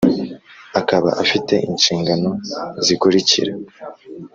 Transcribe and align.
akaba 0.79 1.09
afite 1.23 1.53
inshingano 1.69 2.29
zikurikira: 2.85 3.53